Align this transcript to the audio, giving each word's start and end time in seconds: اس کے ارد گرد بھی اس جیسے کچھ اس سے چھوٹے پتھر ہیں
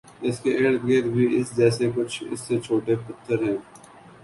اس 0.21 0.39
کے 0.39 0.51
ارد 0.57 0.87
گرد 0.87 1.07
بھی 1.13 1.25
اس 1.35 1.55
جیسے 1.57 1.89
کچھ 1.95 2.23
اس 2.31 2.39
سے 2.39 2.59
چھوٹے 2.59 2.95
پتھر 3.07 3.43
ہیں 3.43 3.57